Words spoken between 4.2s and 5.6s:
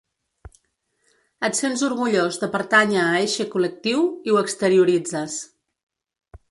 i ho exterioritzes.